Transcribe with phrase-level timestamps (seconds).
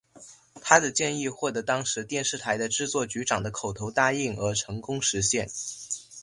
[0.63, 5.47] 他的建议获得当时电视台的制作局长的口头答应而成功实现。